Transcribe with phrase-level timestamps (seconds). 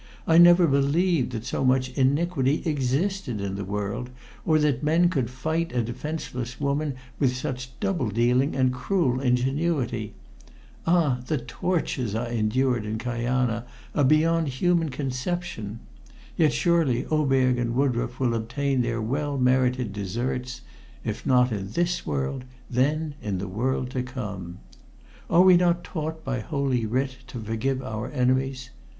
[0.25, 4.09] I never believed that so much iniquity existed in the world,
[4.43, 10.15] or that men could fight a defenseless woman with such double dealing and cruel ingenuity.
[10.87, 11.21] Ah!
[11.27, 15.77] the tortures I endured in Kajana are beyond human conception.
[16.35, 20.61] Yet surely Oberg and Woodroffe will obtain their well merited deserts
[21.03, 24.57] if not in this world, then in the world to come.
[25.29, 28.71] Are we not taught by Holy Writ to forgive our enemies?